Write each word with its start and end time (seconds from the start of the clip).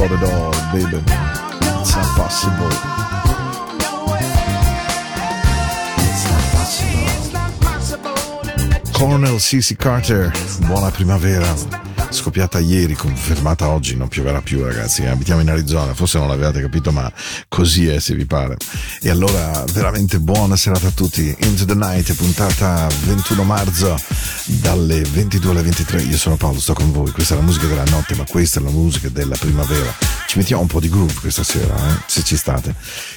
possible 0.00 0.16
at 0.16 0.32
all, 0.32 0.52
baby. 0.72 1.02
It's 1.80 1.94
not 1.94 2.16
possible. 2.16 2.70
Colonel 8.94 9.38
C.C. 9.38 9.74
Carter, 9.76 10.32
buona 10.66 10.90
primavera 10.90 11.54
scoppiata 12.10 12.58
ieri, 12.58 12.94
confermata 12.94 13.68
oggi, 13.68 13.96
non 13.96 14.08
pioverà 14.08 14.40
più 14.42 14.62
ragazzi, 14.62 15.06
abitiamo 15.06 15.40
in 15.40 15.50
Arizona, 15.50 15.94
forse 15.94 16.18
non 16.18 16.28
l'avevate 16.28 16.60
capito 16.60 16.90
ma 16.90 17.10
così 17.48 17.86
è 17.86 18.00
se 18.00 18.14
vi 18.14 18.26
pare. 18.26 18.56
E 19.00 19.08
allora 19.08 19.64
veramente 19.72 20.18
buona 20.18 20.56
serata 20.56 20.88
a 20.88 20.90
tutti, 20.90 21.34
Into 21.40 21.64
the 21.64 21.74
Night, 21.74 22.12
puntata 22.14 22.88
21 23.04 23.44
marzo 23.44 23.98
dalle 24.44 25.00
22 25.02 25.50
alle 25.50 25.62
23, 25.62 26.02
io 26.02 26.16
sono 26.16 26.36
Paolo, 26.36 26.60
sto 26.60 26.74
con 26.74 26.90
voi, 26.92 27.10
questa 27.12 27.34
è 27.34 27.36
la 27.36 27.44
musica 27.44 27.66
della 27.66 27.84
notte 27.84 28.14
ma 28.16 28.24
questa 28.28 28.60
è 28.60 28.62
la 28.62 28.70
musica 28.70 29.08
della 29.08 29.36
primavera. 29.36 29.96
Ci 30.26 30.38
mettiamo 30.38 30.62
un 30.62 30.68
po' 30.68 30.80
di 30.80 30.88
groove 30.88 31.14
questa 31.14 31.42
sera, 31.42 31.74
eh? 31.74 32.02
se 32.06 32.22
ci 32.22 32.36
state. 32.36 32.74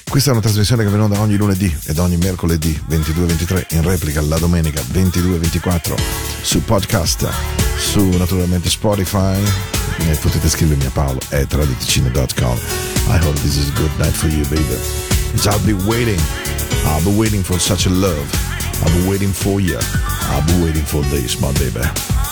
Questa 0.08 0.30
è 0.30 0.34
una 0.34 0.42
trasmissione 0.42 0.84
che 0.84 0.90
viene 0.90 1.08
da 1.08 1.20
ogni 1.20 1.36
lunedì 1.36 1.72
ed 1.86 2.00
ogni 2.00 2.18
mercoledì 2.18 2.80
22-23 2.90 3.76
in 3.76 3.84
replica 3.84 4.22
la 4.22 4.38
domenica 4.38 4.82
22-24 4.82 5.96
su 6.42 6.64
podcast, 6.64 7.30
su 7.78 8.10
naturalmente 8.18 8.70
Spotify 8.70 8.83
e 10.12 10.16
potete 10.18 10.50
scrivermi 10.50 10.86
a 10.86 10.92
paolo 10.92 11.20
at 11.32 11.54
radioticino.com. 11.54 12.58
I 13.08 13.18
hope 13.18 13.40
this 13.40 13.56
is 13.56 13.70
a 13.70 13.74
good 13.80 13.92
night 13.98 14.14
for 14.14 14.28
you 14.28 14.44
baby. 14.50 14.78
I'll 15.48 15.66
be 15.66 15.74
waiting, 15.88 16.20
I'll 16.86 17.04
be 17.04 17.18
waiting 17.18 17.44
for 17.44 17.58
such 17.60 17.86
a 17.86 17.90
love. 17.90 18.28
I'll 18.84 19.02
be 19.02 19.08
waiting 19.08 19.32
for 19.32 19.62
you. 19.62 19.80
I'll 20.32 20.46
be 20.46 20.64
waiting 20.64 20.84
for 20.84 21.02
this, 21.04 21.40
my 21.40 21.54
baby. 21.54 22.23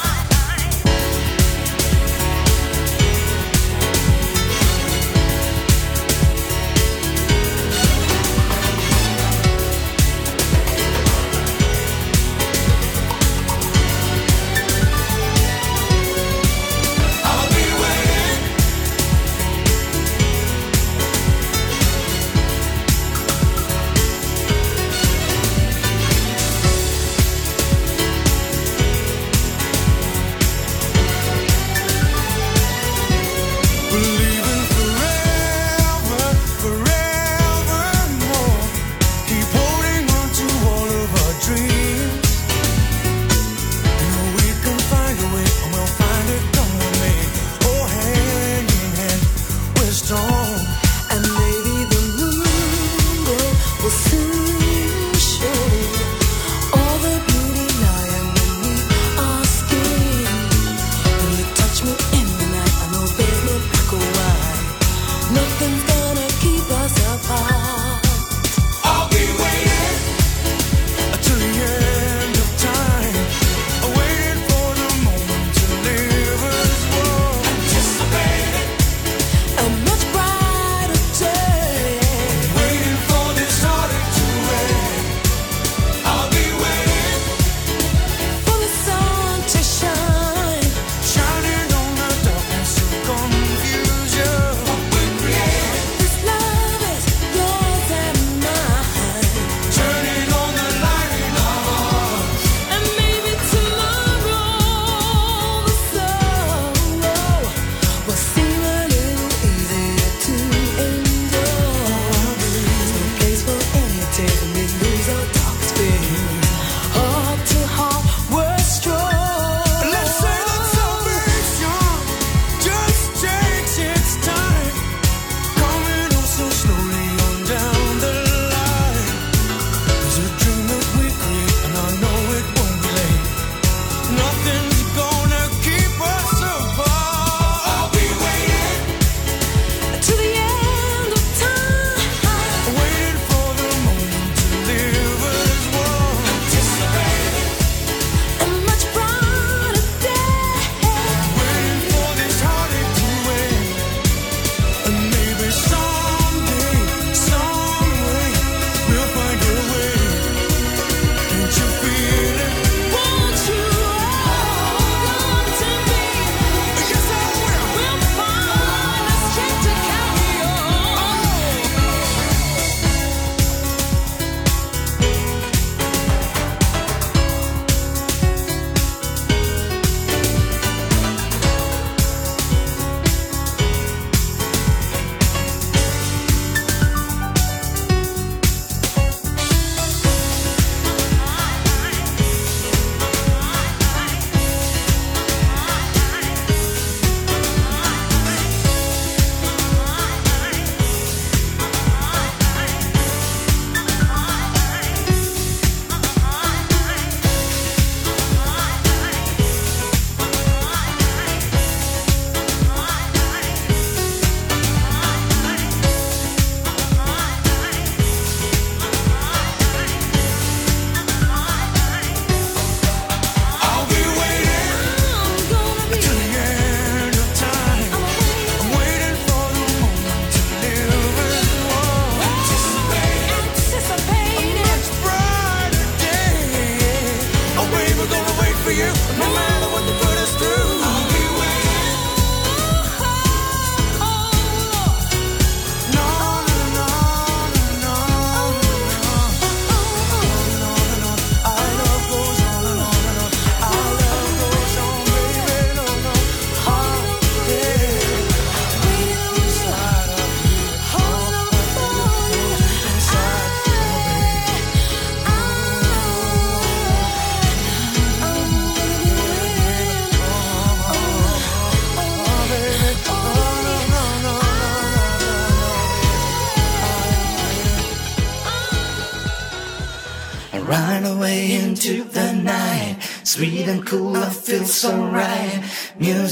Nothing's 65.51 65.83
gonna 65.83 66.27
keep 66.39 66.71
us 66.71 66.95
apart. 67.13 67.80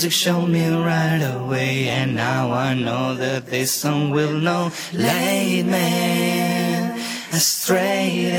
Showed 0.09 0.47
me 0.47 0.67
right 0.67 1.21
away, 1.21 1.87
and 1.87 2.15
now 2.15 2.51
I 2.51 2.73
know 2.73 3.13
that 3.15 3.45
this 3.45 3.71
song 3.71 4.09
will 4.09 4.33
know. 4.33 4.71
Late 4.91 5.63
man, 5.63 6.99
astray. 7.31 8.31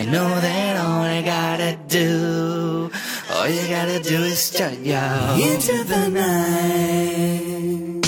I 0.00 0.04
know 0.06 0.40
that 0.40 0.76
all 0.78 1.02
I 1.02 1.20
gotta 1.22 1.76
do, 1.86 2.90
all 3.30 3.46
you 3.46 3.68
gotta 3.68 4.00
do 4.00 4.24
is 4.24 4.50
turn 4.50 4.84
you 4.84 4.96
into 5.36 5.84
the 5.84 6.08
night. 6.08 8.07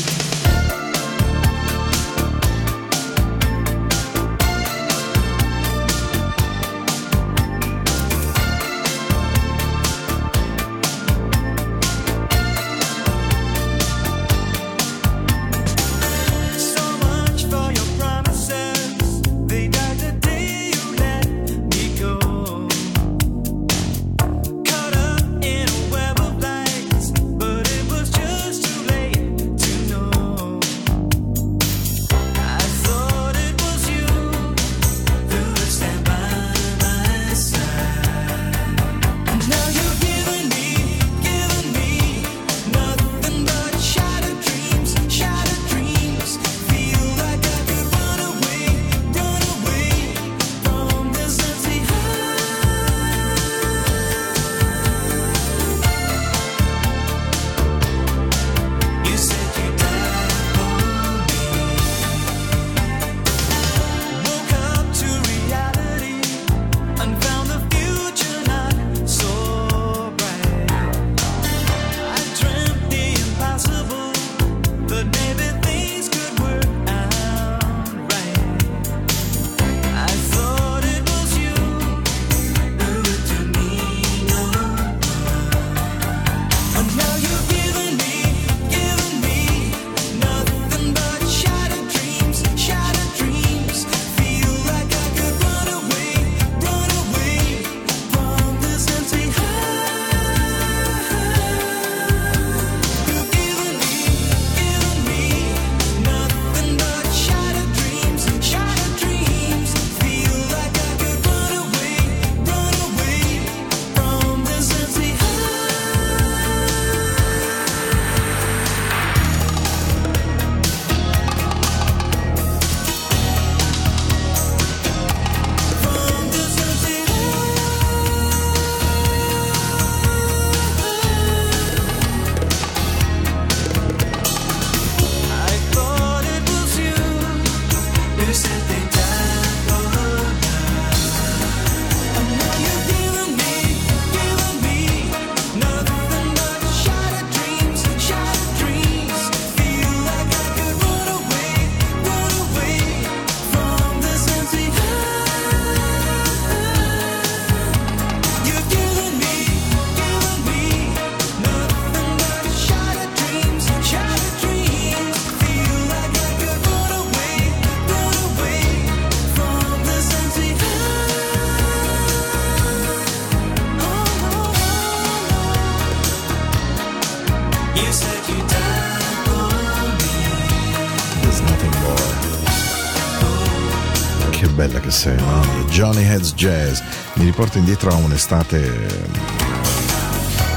Heads 186.21 186.35
Jazz 186.35 186.81
mi 187.15 187.25
riporta 187.25 187.57
indietro 187.57 187.91
a 187.91 187.95
un'estate 187.95 188.71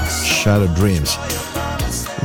Shadow 0.09 0.67
Dreams 0.73 1.17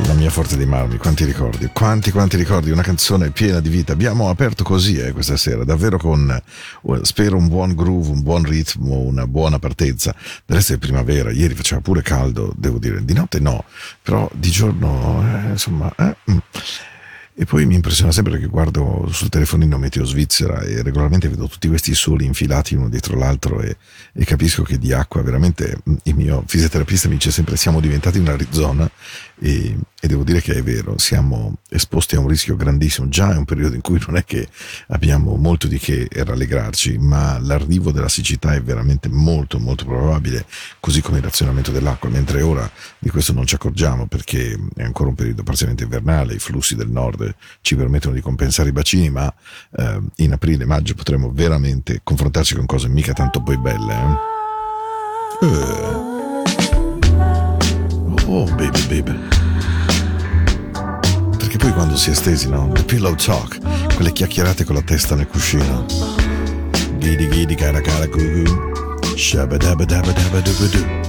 la 0.05 0.13
mia 0.13 0.29
forte 0.29 0.57
di 0.57 0.65
marmi, 0.65 0.97
quanti 0.97 1.25
ricordi, 1.25 1.69
quanti 1.73 2.11
quanti 2.11 2.37
ricordi, 2.37 2.71
una 2.71 2.81
canzone 2.81 3.31
piena 3.31 3.59
di 3.59 3.67
vita. 3.67 3.91
Abbiamo 3.91 4.29
aperto 4.29 4.63
così 4.63 4.97
eh, 4.97 5.11
questa 5.11 5.35
sera, 5.35 5.65
davvero 5.65 5.97
con, 5.97 6.29
eh, 6.31 6.99
spero, 7.03 7.35
un 7.35 7.49
buon 7.49 7.75
groove, 7.75 8.09
un 8.09 8.21
buon 8.21 8.43
ritmo, 8.43 8.99
una 8.99 9.27
buona 9.27 9.59
partenza. 9.59 10.15
Del 10.45 10.57
resto 10.57 10.73
è 10.73 10.77
primavera, 10.77 11.31
ieri 11.31 11.53
faceva 11.53 11.81
pure 11.81 12.01
caldo, 12.01 12.53
devo 12.55 12.77
dire, 12.77 13.03
di 13.03 13.13
notte 13.13 13.39
no, 13.39 13.65
però 14.01 14.29
di 14.33 14.49
giorno, 14.49 15.21
eh, 15.21 15.49
insomma... 15.51 15.93
Eh, 15.97 16.15
mm. 16.31 16.37
E 17.41 17.45
poi 17.45 17.65
mi 17.65 17.75
impressiona 17.75 18.11
sempre 18.11 18.37
che 18.37 18.47
guardo 18.47 19.07
sul 19.11 19.29
telefonino 19.29 19.77
Meteo 19.77 20.03
Svizzera 20.03 20.59
e 20.59 20.83
regolarmente 20.83 21.29
vedo 21.29 21.47
tutti 21.47 21.69
questi 21.69 21.95
soli 21.95 22.25
infilati 22.25 22.75
uno 22.75 22.89
dietro 22.89 23.17
l'altro 23.17 23.61
e, 23.61 23.77
e 24.11 24.25
capisco 24.25 24.63
che 24.63 24.77
di 24.77 24.91
acqua 24.91 25.21
veramente 25.21 25.77
il 26.03 26.15
mio 26.15 26.43
fisioterapista 26.45 27.07
mi 27.07 27.13
dice 27.13 27.31
sempre 27.31 27.55
siamo 27.55 27.79
diventati 27.79 28.17
un'Arizona 28.17 28.91
e, 29.41 29.77
e, 29.99 30.07
devo 30.07 30.23
dire 30.23 30.41
che 30.41 30.53
è 30.53 30.61
vero, 30.61 30.97
siamo 30.97 31.59
esposti 31.69 32.15
a 32.15 32.19
un 32.19 32.27
rischio 32.27 32.55
grandissimo. 32.55 33.07
Già 33.07 33.33
è 33.33 33.37
un 33.37 33.45
periodo 33.45 33.75
in 33.75 33.81
cui 33.81 34.01
non 34.05 34.17
è 34.17 34.25
che 34.25 34.47
abbiamo 34.87 35.35
molto 35.35 35.67
di 35.67 35.77
che 35.77 36.07
rallegrarci, 36.11 36.97
ma 36.97 37.39
l'arrivo 37.39 37.91
della 37.91 38.09
siccità 38.09 38.53
è 38.53 38.61
veramente 38.61 39.07
molto, 39.07 39.59
molto 39.59 39.85
probabile, 39.85 40.45
così 40.79 41.01
come 41.01 41.17
il 41.17 41.23
razionamento 41.23 41.71
dell'acqua, 41.71 42.09
mentre 42.09 42.41
ora 42.41 42.69
di 42.97 43.09
questo 43.09 43.33
non 43.33 43.45
ci 43.45 43.55
accorgiamo 43.55 44.07
perché 44.07 44.57
è 44.75 44.83
ancora 44.83 45.09
un 45.09 45.15
periodo 45.15 45.43
parzialmente 45.43 45.83
invernale, 45.83 46.35
i 46.35 46.39
flussi 46.39 46.75
del 46.75 46.89
nord 46.89 47.33
ci 47.61 47.75
permettono 47.75 48.13
di 48.13 48.21
compensare 48.21 48.69
i 48.69 48.73
bacini, 48.73 49.09
ma 49.09 49.33
eh, 49.77 50.01
in 50.17 50.33
aprile 50.33 50.65
maggio 50.65 50.93
potremo 50.95 51.31
veramente 51.31 52.01
confrontarci 52.03 52.55
con 52.55 52.65
cose 52.65 52.89
mica 52.89 53.13
tanto 53.13 53.41
poi 53.41 53.57
belle. 53.57 53.93
Eh? 55.41 55.45
Eh. 55.45 56.18
Oh, 58.31 58.45
baby, 58.55 58.79
baby. 58.87 59.19
Perché 61.35 61.57
poi 61.57 61.73
quando 61.73 61.97
si 61.97 62.11
è 62.11 62.13
stesi, 62.13 62.47
no? 62.47 62.69
The 62.73 62.83
pillow 62.83 63.15
talk, 63.15 63.57
quelle 63.95 64.11
chiacchierate 64.11 64.65
con 64.65 64.75
la 64.75 64.83
testa 64.83 65.15
nel 65.15 65.25
cuscino. 65.25 65.83
Gidi 66.99 67.27
gidi 67.27 67.55
cara 67.55 67.81
cara 67.81 68.05
gugu. 68.05 69.15
Shabadabadabadabadabadu. 69.15 71.08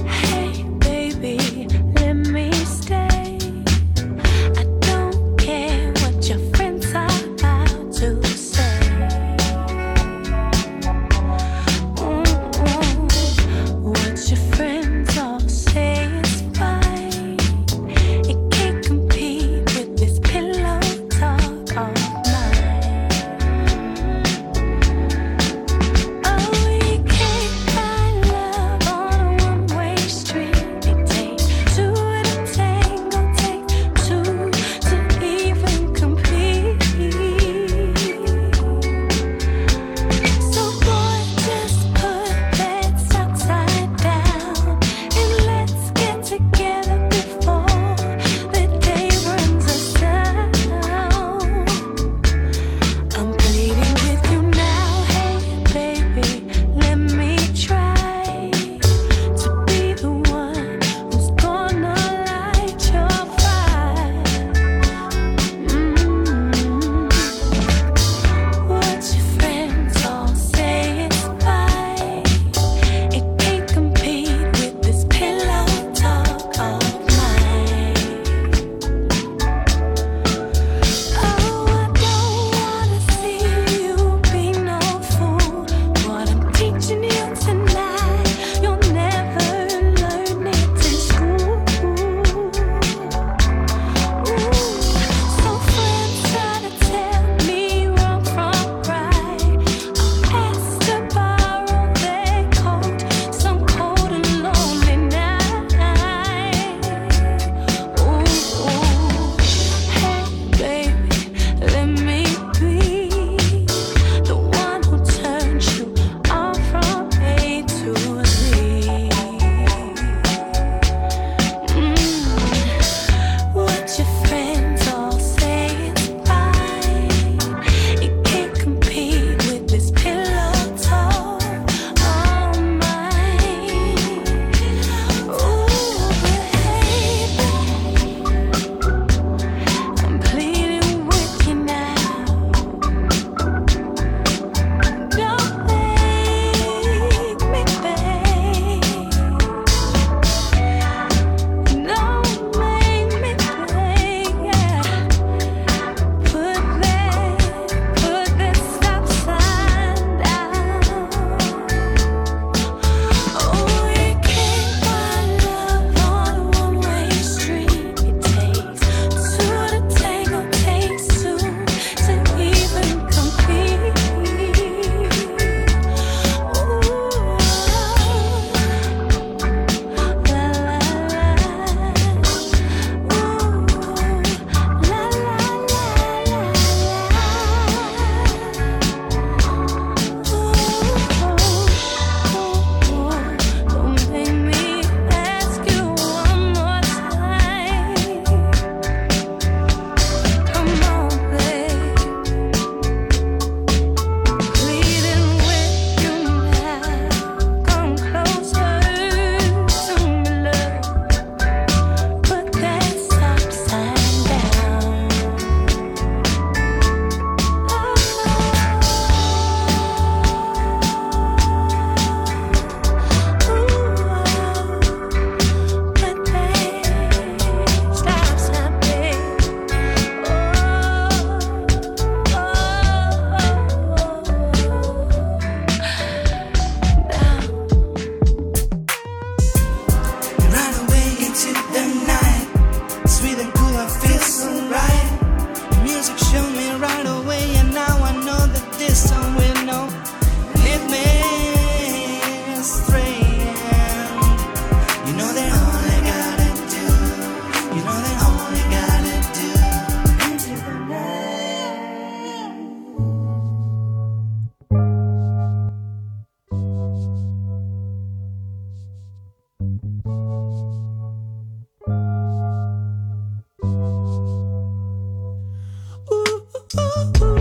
Ooh. 276.97 277.40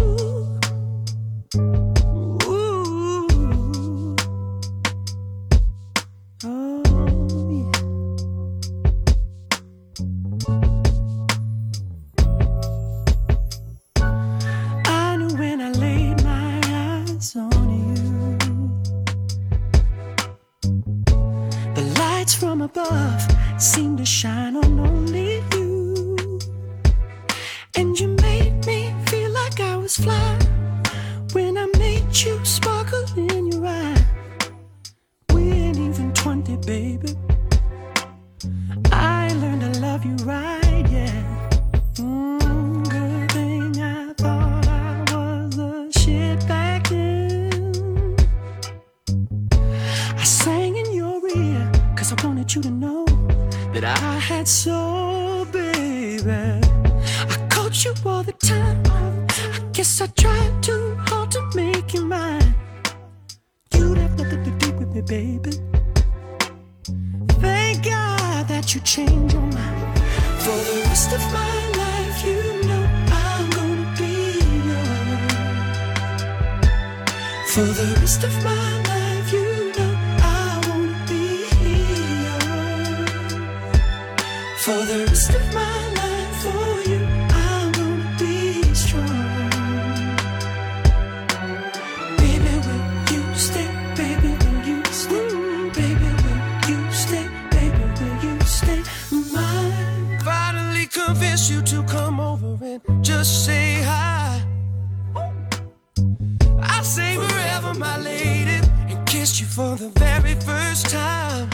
First 110.51 110.87
time. 110.91 111.49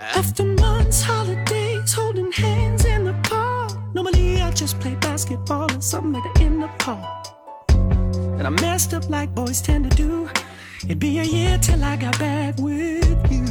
After 0.00 0.44
months, 0.44 1.02
holidays, 1.02 1.92
holding 1.92 2.32
hands 2.32 2.84
in 2.84 3.04
the 3.04 3.16
park. 3.30 3.72
Normally, 3.94 4.40
I 4.40 4.50
just 4.50 4.78
play 4.80 4.94
basketball 4.96 5.68
or 5.76 5.80
something 5.80 6.12
like 6.12 6.24
that 6.24 6.42
in 6.46 6.60
the 6.60 6.70
park. 6.78 7.22
And 8.38 8.46
I 8.50 8.50
messed 8.50 8.92
up 8.94 9.08
like 9.08 9.34
boys 9.34 9.60
tend 9.60 9.90
to 9.90 9.96
do. 9.96 10.28
It'd 10.84 10.98
be 10.98 11.18
a 11.18 11.24
year 11.36 11.58
till 11.58 11.82
I 11.82 11.96
got 11.96 12.18
back 12.18 12.54
with 12.58 13.20
you. 13.32 13.46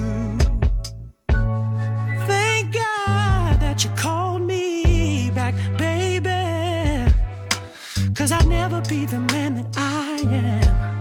Thank 2.32 2.66
God 2.82 3.54
that 3.64 3.78
you 3.84 3.90
called 4.04 4.44
me 4.44 5.32
back, 5.32 5.56
baby. 5.78 6.42
Cause 8.18 8.32
I'd 8.32 8.48
never 8.48 8.80
be 8.82 9.06
the 9.06 9.20
man 9.34 9.52
that 9.56 9.70
I 9.78 10.20
am 10.44 10.95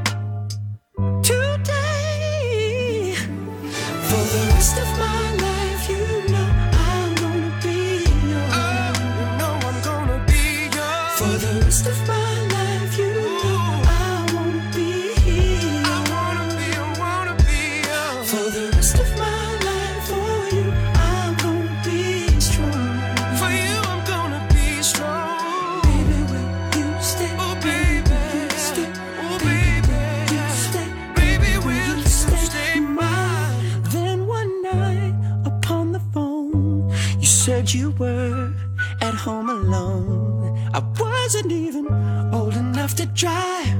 were 37.98 38.52
at 39.00 39.14
home 39.14 39.48
alone. 39.48 40.58
I 40.72 40.80
wasn't 40.98 41.52
even 41.52 41.86
old 42.32 42.54
enough 42.54 42.94
to 42.96 43.06
drive. 43.06 43.78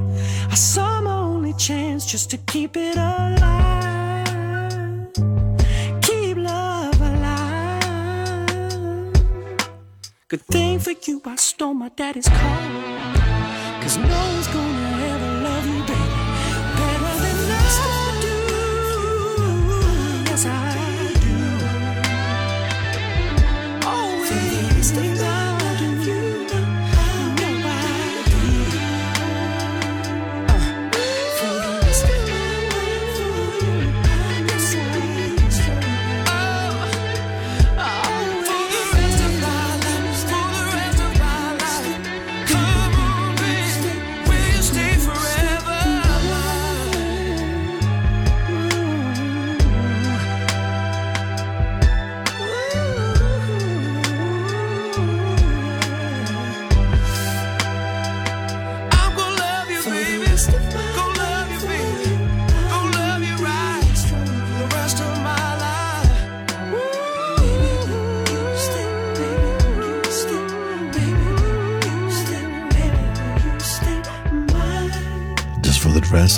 I 0.50 0.54
saw 0.54 1.00
my 1.00 1.12
only 1.12 1.54
chance 1.54 2.06
just 2.06 2.30
to 2.30 2.36
keep 2.38 2.76
it 2.76 2.96
alive. 2.96 4.26
Keep 6.02 6.36
love 6.38 7.00
alive. 7.00 7.82
Good 10.28 10.42
thing 10.42 10.78
for 10.78 10.94
you, 11.06 11.20
I 11.24 11.36
stole 11.36 11.74
my 11.74 11.88
daddy's 11.90 12.28
car. 12.28 12.60
Cause 13.82 13.96
no 13.98 14.08
one's 14.08 14.46
gonna 14.48 14.63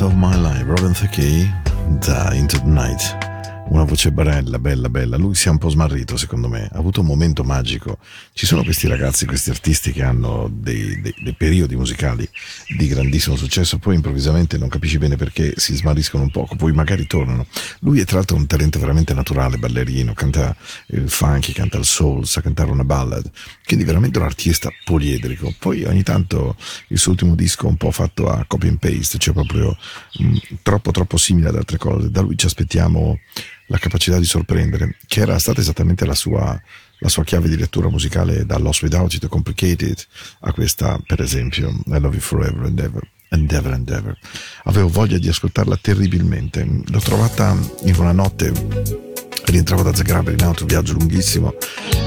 of 0.02 0.16
my 0.16 0.35
life, 0.37 0.64
Robin 0.66 0.92
Thicke 0.92 1.48
da 2.00 2.30
Into 2.32 2.59
the 2.59 2.66
Night. 2.66 3.25
Una 3.68 3.83
voce 3.83 4.12
barella, 4.12 4.59
bella, 4.61 4.88
bella. 4.88 5.16
Lui 5.16 5.35
si 5.35 5.48
è 5.48 5.50
un 5.50 5.59
po' 5.59 5.68
smarrito, 5.68 6.16
secondo 6.16 6.48
me. 6.48 6.68
Ha 6.72 6.79
avuto 6.79 7.00
un 7.00 7.07
momento 7.07 7.42
magico. 7.42 7.98
Ci 8.33 8.46
sono 8.46 8.62
questi 8.62 8.87
ragazzi, 8.87 9.26
questi 9.26 9.50
artisti 9.50 9.92
che 9.92 10.02
hanno 10.02 10.48
dei, 10.50 11.00
dei- 11.00 11.14
dei 11.20 11.35
periodi 11.35 11.74
musicali 11.74 12.26
di 12.79 12.87
grandissimo 12.87 13.35
successo, 13.35 13.79
poi 13.79 13.96
improvvisamente 13.96 14.57
non 14.57 14.68
capisci 14.68 14.98
bene 14.98 15.16
perché 15.16 15.52
si 15.57 15.74
smarriscono 15.74 16.22
un 16.22 16.31
poco, 16.31 16.55
poi 16.55 16.72
magari 16.72 17.07
tornano. 17.07 17.46
Lui 17.81 18.00
è 18.00 18.05
tra 18.05 18.16
l'altro 18.16 18.37
un 18.37 18.46
talento 18.46 18.79
veramente 18.79 19.12
naturale, 19.14 19.59
ballerino, 19.59 20.14
canta 20.14 20.57
il 20.88 21.11
funky, 21.11 21.52
canta 21.52 21.76
il 21.76 21.85
soul, 21.85 22.24
sa 22.24 22.40
cantare 22.40 22.70
una 22.70 22.85
ballad. 22.85 23.29
Quindi 23.64 23.85
veramente 23.85 24.18
un 24.18 24.24
artista 24.24 24.70
poliedrico. 24.85 25.52
Poi 25.59 25.85
ogni 25.85 26.05
tanto 26.05 26.57
il 26.88 26.98
suo 26.98 27.11
ultimo 27.11 27.35
disco 27.35 27.66
un 27.66 27.76
po' 27.76 27.90
fatto 27.90 28.31
a 28.31 28.44
copy 28.46 28.68
and 28.68 28.79
paste, 28.79 29.18
cioè 29.18 29.35
proprio 29.35 29.76
mh, 30.18 30.37
troppo 30.62 30.92
troppo 30.92 31.16
simile 31.16 31.48
ad 31.48 31.57
altre 31.57 31.79
cose. 31.79 32.11
Da 32.11 32.20
lui 32.20 32.38
ci 32.38 32.46
aspettiamo 32.46 33.18
la 33.66 33.79
capacità 33.79 34.18
di 34.18 34.24
sorprendere, 34.24 34.96
che 35.07 35.20
era 35.20 35.38
stata 35.38 35.61
esattamente 35.61 36.05
la 36.05 36.14
sua, 36.14 36.61
la 36.98 37.09
sua 37.09 37.24
chiave 37.24 37.48
di 37.48 37.57
lettura 37.57 37.88
musicale 37.88 38.46
da 38.46 38.59
Lost 38.59 38.83
Without 38.83 39.12
It, 39.12 39.26
Complicated, 39.29 39.98
a 40.40 40.52
questa, 40.52 41.00
per 41.05 41.20
esempio, 41.20 41.68
I 41.87 42.00
Love 42.00 42.16
You 42.16 42.20
Forever 42.20 42.64
and 42.64 42.79
Ever. 42.79 43.09
And 43.29 43.52
ever. 43.52 44.16
Avevo 44.64 44.88
voglia 44.88 45.18
di 45.18 45.29
ascoltarla 45.29 45.76
terribilmente. 45.79 46.64
L'ho 46.64 47.00
trovata 47.00 47.59
in 47.83 47.96
una 47.98 48.12
notte 48.12 48.52
rientravo 49.46 49.83
da 49.83 49.94
Zagreb 49.94 50.29
in 50.29 50.42
auto, 50.42 50.64
viaggio 50.64 50.92
lunghissimo 50.92 51.55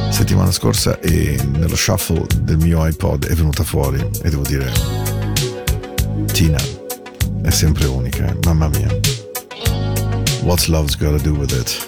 settimana 0.10 0.52
scorsa 0.52 1.00
e 1.00 1.40
nello 1.54 1.76
shuffle 1.76 2.26
del 2.42 2.58
mio 2.58 2.86
iPod 2.86 3.28
è 3.28 3.34
venuta 3.36 3.64
fuori 3.64 4.00
e 4.22 4.30
devo 4.30 4.42
dire 4.44 4.72
Tina 6.34 6.60
è 7.42 7.50
sempre 7.50 7.86
unica, 7.86 8.28
eh, 8.28 8.38
mamma 8.44 8.68
mia 8.70 9.00
What's 10.42 10.70
love's 10.70 10.96
got 10.96 11.18
to 11.18 11.24
do 11.24 11.36
with 11.36 11.52
it? 11.52 11.86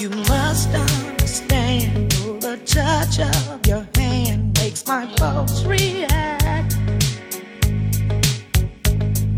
You 0.00 0.10
must 0.10 0.68
understand 0.68 2.10
the 2.40 2.60
touch 2.66 3.20
of 3.20 3.66
your 3.66 3.86
hand 3.94 4.58
makes 4.58 4.84
my 4.86 5.06
pulse 5.16 5.64
react. 5.64 6.76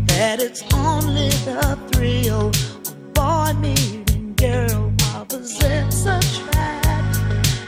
That 0.07 0.41
it's 0.41 0.63
only 0.73 1.29
the 1.45 1.77
thrill 1.91 2.49
of 2.49 3.13
boy 3.13 3.53
meeting 3.59 4.33
girl 4.35 4.91
opposites 5.15 6.05
attract. 6.05 7.17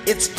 It's. 0.08 0.30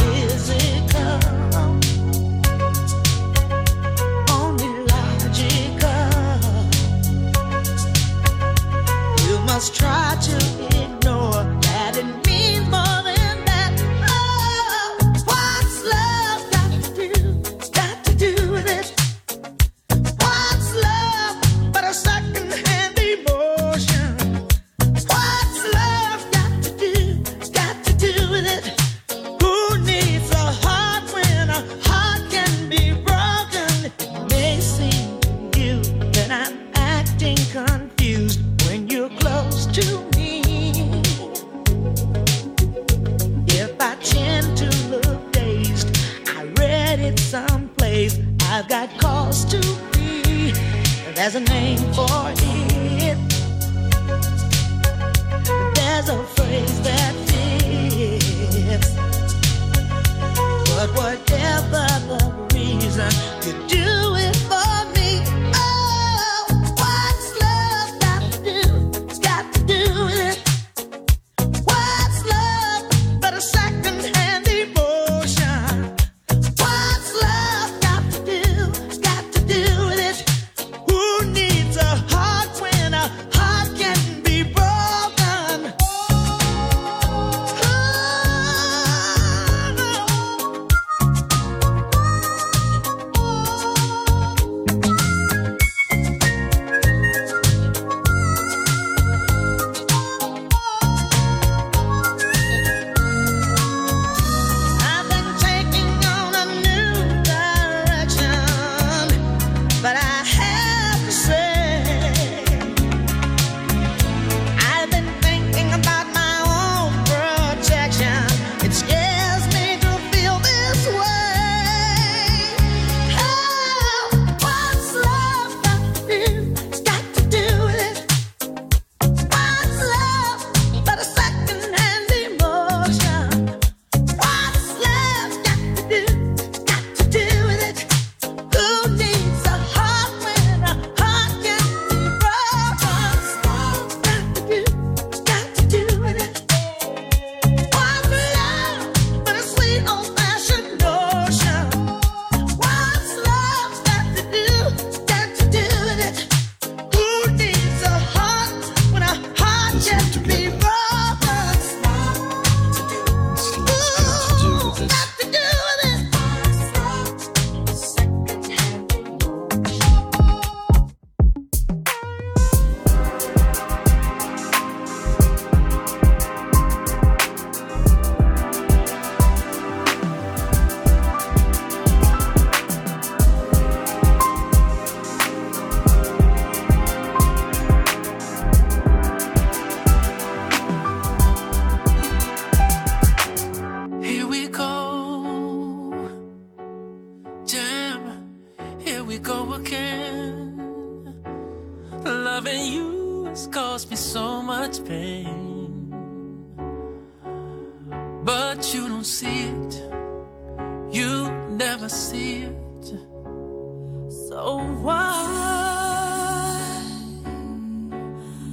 So 214.37 214.59
why 214.85 215.17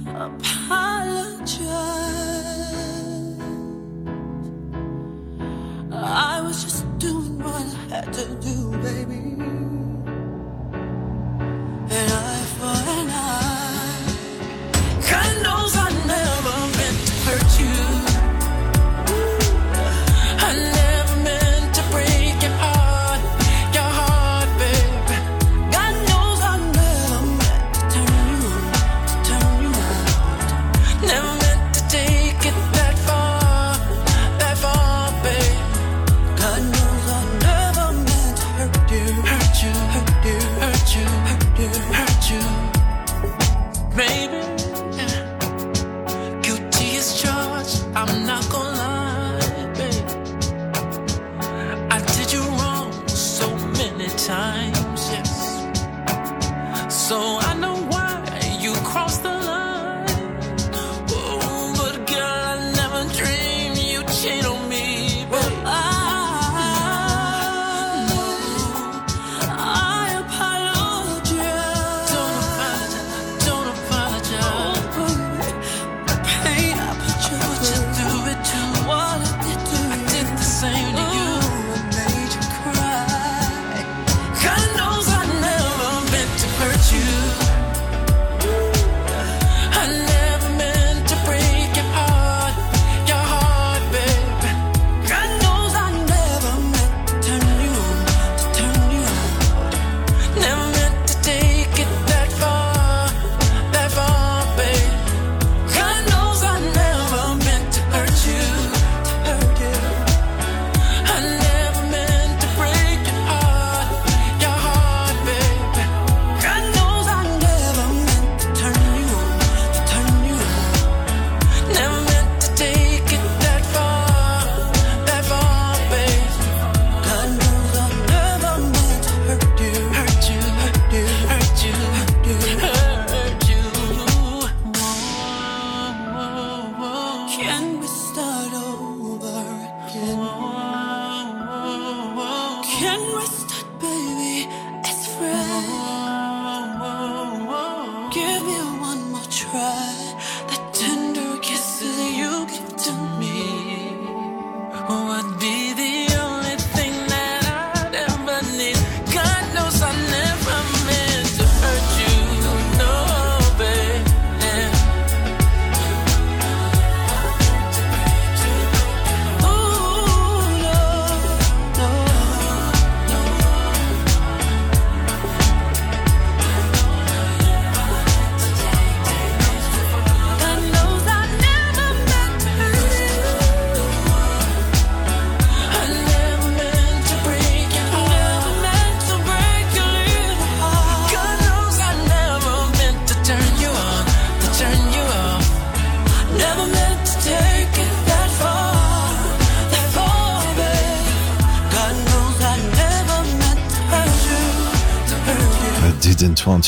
apologize? 0.06 1.60
I 5.92 6.40
was 6.42 6.64
just 6.64 6.98
doing 6.98 7.38
what 7.38 7.52
I 7.52 7.96
had 7.96 8.10
to 8.14 8.24
do. 8.40 8.63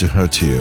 To 0.07 0.12
hurt 0.12 0.40
you. 0.42 0.59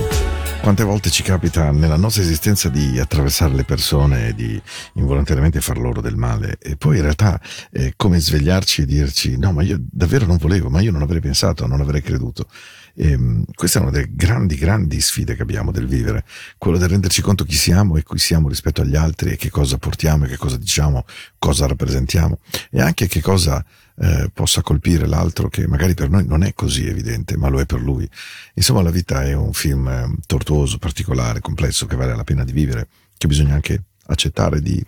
Volte 0.95 1.09
ci 1.09 1.23
capita 1.23 1.71
nella 1.71 1.97
nostra 1.97 2.21
esistenza 2.21 2.69
di 2.69 2.97
attraversare 2.99 3.53
le 3.53 3.65
persone 3.65 4.29
e 4.29 4.33
di 4.33 4.61
involontariamente 4.93 5.59
far 5.59 5.77
loro 5.77 5.99
del 5.99 6.15
male 6.15 6.57
e 6.57 6.77
poi 6.77 6.95
in 6.95 7.01
realtà 7.01 7.37
è 7.69 7.91
come 7.97 8.17
svegliarci 8.17 8.83
e 8.83 8.85
dirci 8.85 9.37
no 9.37 9.51
ma 9.51 9.61
io 9.61 9.77
davvero 9.77 10.25
non 10.25 10.37
volevo, 10.37 10.69
ma 10.69 10.79
io 10.79 10.93
non 10.93 11.01
avrei 11.01 11.19
pensato, 11.19 11.67
non 11.67 11.81
avrei 11.81 12.01
creduto. 12.01 12.47
E, 12.95 13.43
questa 13.53 13.79
è 13.79 13.81
una 13.81 13.91
delle 13.91 14.07
grandi, 14.11 14.55
grandi 14.55 15.01
sfide 15.01 15.35
che 15.35 15.41
abbiamo 15.41 15.73
del 15.73 15.85
vivere, 15.85 16.23
quello 16.57 16.77
del 16.77 16.87
renderci 16.87 17.21
conto 17.21 17.43
chi 17.43 17.55
siamo 17.55 17.97
e 17.97 18.03
chi 18.03 18.17
siamo 18.17 18.47
rispetto 18.47 18.79
agli 18.79 18.95
altri 18.95 19.31
e 19.31 19.35
che 19.35 19.49
cosa 19.49 19.77
portiamo 19.77 20.23
e 20.23 20.27
che 20.29 20.37
cosa 20.37 20.55
diciamo, 20.55 21.03
cosa 21.37 21.67
rappresentiamo 21.67 22.39
e 22.71 22.79
anche 22.79 23.07
che 23.07 23.19
cosa 23.19 23.61
eh, 23.97 24.29
possa 24.33 24.61
colpire 24.61 25.07
l'altro 25.07 25.47
che 25.47 25.67
magari 25.67 25.93
per 25.93 26.09
noi 26.09 26.25
non 26.25 26.43
è 26.43 26.53
così 26.53 26.85
evidente, 26.87 27.37
ma 27.37 27.47
lo 27.47 27.59
è 27.59 27.65
per 27.65 27.81
lui. 27.81 28.09
Insomma, 28.55 28.81
la 28.81 28.91
vita 28.91 29.23
è 29.23 29.33
un 29.33 29.53
film 29.53 29.87
eh, 29.87 30.15
tortuoso, 30.25 30.77
particolare, 30.85 31.39
complesso, 31.39 31.87
che 31.87 31.95
vale 31.95 32.15
la 32.15 32.23
pena 32.23 32.43
di 32.43 32.51
vivere, 32.51 32.87
che 33.17 33.25
bisogna 33.25 33.55
anche 33.55 33.85
accettare 34.05 34.61
di 34.61 34.83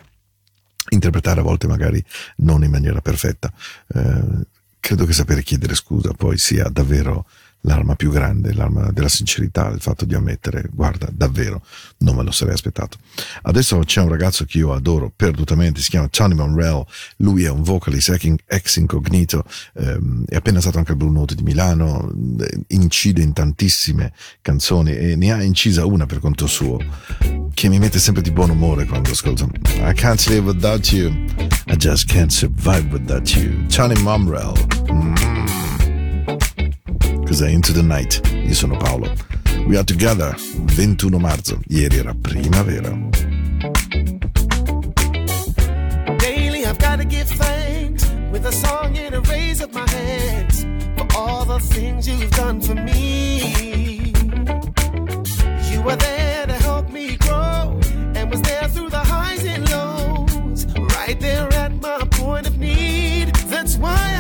interpretare 0.90 1.40
a 1.40 1.44
volte 1.44 1.66
magari 1.66 2.04
non 2.38 2.64
in 2.64 2.70
maniera 2.70 3.02
perfetta. 3.02 3.52
Eh, 3.88 4.46
credo 4.80 5.06
che 5.06 5.14
sapere 5.14 5.42
chiedere 5.42 5.74
scusa 5.74 6.14
poi 6.14 6.38
sia 6.38 6.70
davvero 6.70 7.26
l'arma 7.68 7.96
più 7.96 8.10
grande, 8.10 8.54
l'arma 8.54 8.92
della 8.92 9.10
sincerità, 9.10 9.68
il 9.68 9.82
fatto 9.82 10.06
di 10.06 10.16
ammettere, 10.16 10.70
guarda, 10.72 11.10
davvero, 11.12 11.62
non 12.00 12.16
me 12.16 12.24
lo 12.24 12.32
sarei 12.32 12.54
aspettato. 12.54 12.98
Adesso 13.44 13.80
c'è 13.80 14.02
un 14.02 14.08
ragazzo 14.08 14.46
che 14.46 14.58
io 14.58 14.74
adoro 14.74 15.12
perdutamente, 15.14 15.82
si 15.82 15.90
chiama 15.90 16.08
Tony 16.08 16.34
Monrell, 16.34 16.86
lui 17.18 17.44
è 17.44 17.50
un 17.50 17.62
vocalist 17.62 18.18
ex 18.46 18.76
incognito, 18.78 19.44
ehm, 19.76 20.24
è 20.28 20.36
appena 20.36 20.62
stato 20.62 20.78
anche 20.78 20.92
al 20.92 20.98
Blue 20.98 21.12
Note 21.12 21.36
di 21.36 21.44
Milano, 21.44 22.12
eh, 22.40 22.64
incide 22.68 23.22
in 23.22 23.34
tantissime 23.34 24.14
canzoni 24.42 24.96
e 24.96 25.16
ne 25.16 25.34
ha 25.34 25.44
incisa 25.44 25.86
una 25.86 26.06
per 26.06 26.20
conto 26.20 26.48
suo, 26.48 26.78
che 27.54 27.68
mi 27.68 27.80
mette 27.80 28.00
sempre 28.00 28.22
di 28.22 28.32
buon 28.32 28.50
umore 28.50 28.86
quando 28.86 29.12
ascolto 29.12 29.50
I 29.80 29.94
can't 29.94 30.26
live 30.28 30.48
without 30.48 30.90
you, 30.92 31.10
I 31.68 31.76
just 31.76 32.08
can't 32.08 32.32
survive 32.32 32.88
without 32.92 33.30
you. 33.36 33.66
Tony 33.68 34.00
Monrell. 34.02 34.54
Mm. 34.90 35.67
Cos'è 37.28 37.50
Into 37.50 37.74
the 37.74 37.82
Night? 37.84 38.22
Io 38.48 38.54
sono 38.54 38.78
Paolo. 38.78 39.12
We 39.66 39.76
are 39.76 39.84
together. 39.84 40.34
21 40.74 41.20
marzo. 41.20 41.60
Ieri 41.70 41.98
era 41.98 42.14
primavera. 42.14 42.90
Daily 46.20 46.66
I've 46.66 46.78
got 46.78 47.00
to 47.00 47.06
give 47.06 47.28
thanks 47.28 48.06
with 48.32 48.46
a 48.46 48.52
song 48.54 48.98
and 48.98 49.14
a 49.14 49.20
raise 49.30 49.62
of 49.62 49.74
my 49.74 49.86
hands 49.90 50.66
for 50.96 51.06
all 51.18 51.44
the 51.44 51.60
things 51.60 52.08
you've 52.08 52.32
done 52.32 52.62
for 52.62 52.76
me. 52.76 54.14
You 55.70 55.82
were 55.82 55.98
there 55.98 56.46
to 56.48 56.54
help 56.54 56.90
me 56.90 57.18
grow 57.18 57.78
and 58.16 58.32
was 58.32 58.42
there 58.44 58.70
through 58.70 58.90
the 58.90 59.04
highs 59.04 59.44
and 59.44 59.70
lows, 59.70 60.66
right 60.96 61.20
there 61.20 61.52
at 61.56 61.74
my 61.82 62.08
point 62.10 62.48
of 62.48 62.58
need. 62.58 63.36
That's 63.50 63.76
why 63.76 64.17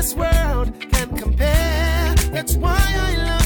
this 0.00 0.14
world 0.14 0.72
can 0.92 1.14
compare. 1.14 2.14
That's 2.32 2.56
why 2.56 2.78
I 2.78 3.16
love 3.16 3.39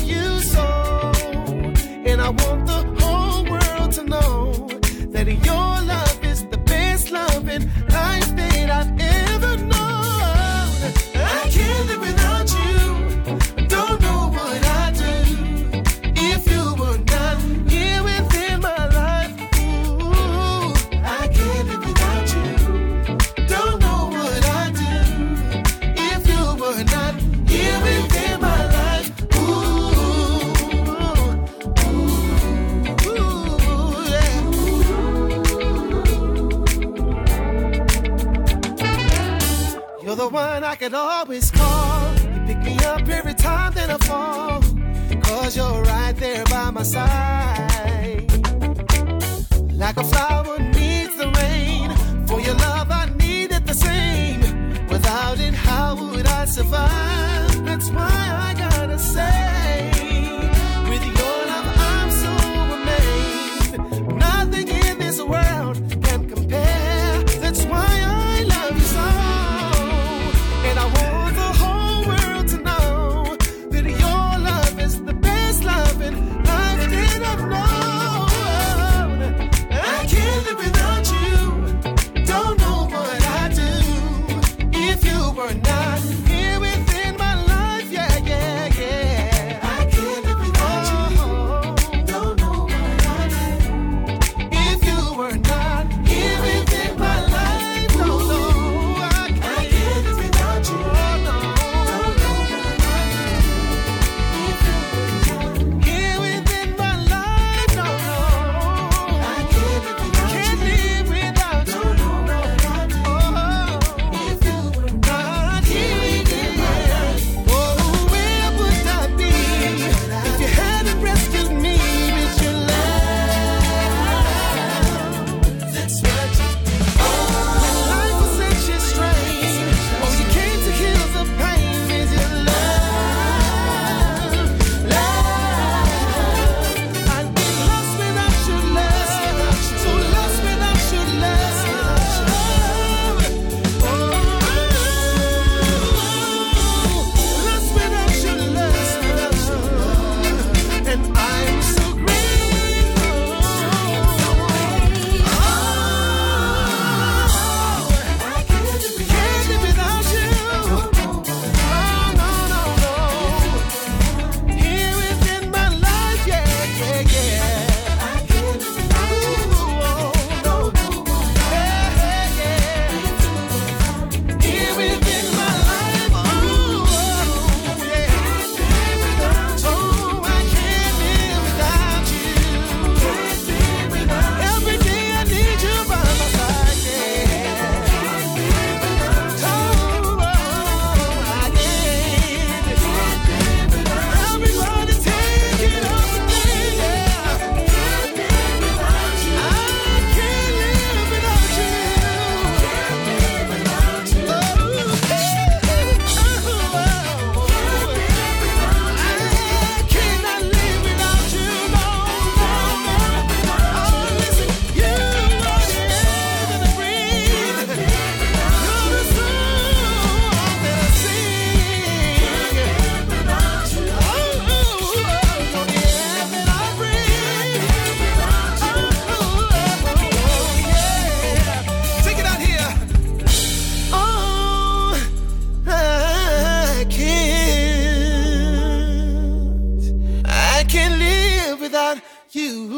you. 242.34 242.68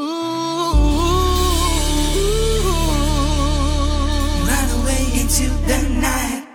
Run 4.46 4.68
away 4.80 5.02
into 5.20 5.48
the 5.66 5.78
night, 6.00 6.46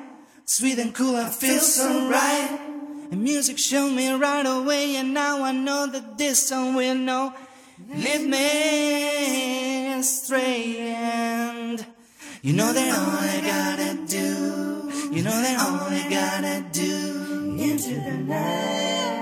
sweet 0.46 0.80
and 0.80 0.94
cool, 0.94 1.16
I 1.16 1.30
feel 1.30 1.60
so 1.60 2.10
right. 2.10 2.60
And 3.12 3.24
music 3.24 3.58
showed 3.58 3.92
me 3.92 4.12
right 4.14 4.46
away, 4.46 4.96
and 4.96 5.14
now 5.14 5.44
I 5.44 5.52
know 5.52 5.88
that 5.88 6.18
this 6.18 6.48
song 6.48 6.76
will 6.76 6.96
know. 6.96 7.34
Lead 7.90 8.22
me 8.30 10.02
straight, 10.04 10.78
and 10.78 11.86
you 12.42 12.54
know 12.54 12.72
that 12.72 12.90
all 12.98 13.20
I 13.20 13.42
gotta 13.42 13.96
do, 14.08 14.92
you 15.16 15.24
know 15.24 15.42
that 15.46 15.60
all 15.60 15.88
I 15.90 16.08
gotta 16.10 16.64
do 16.72 17.58
into 17.60 17.96
the 17.96 18.18
night. 18.18 19.21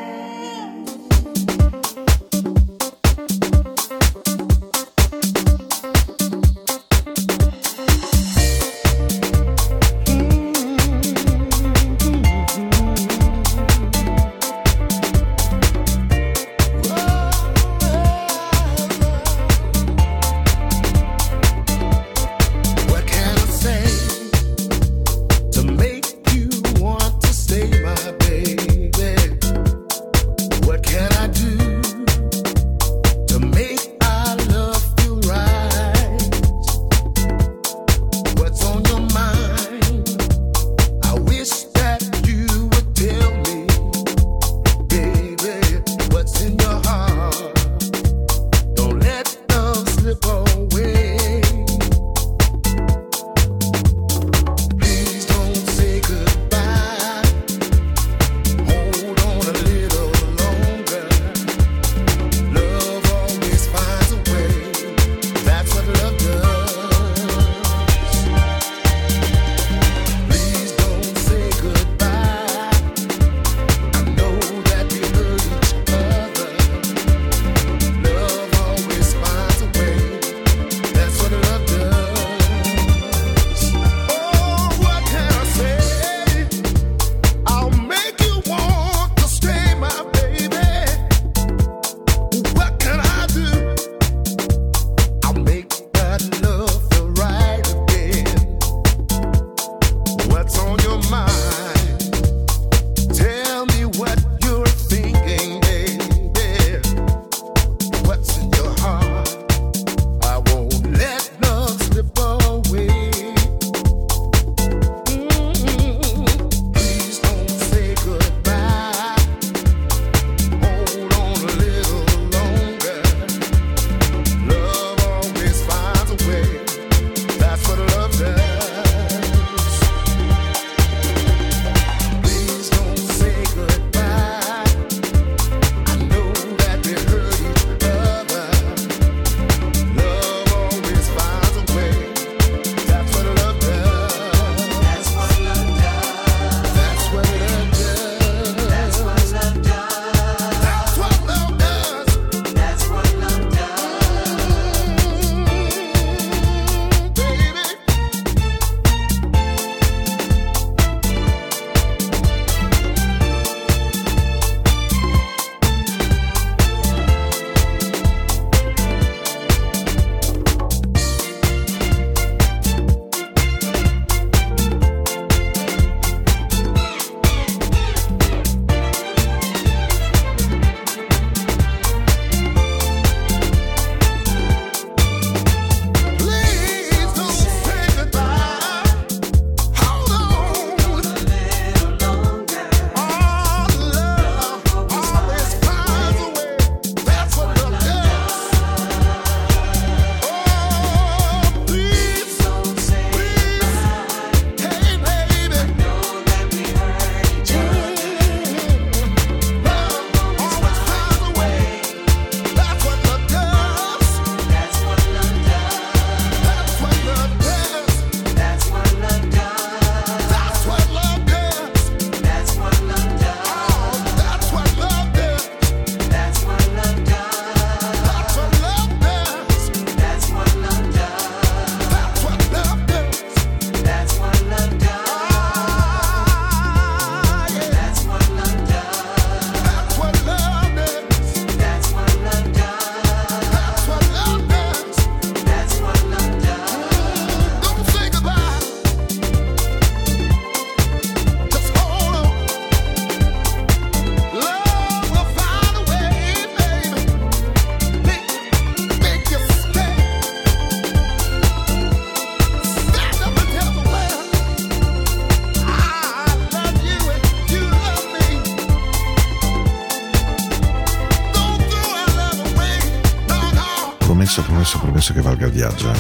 viaggia. 275.60 275.92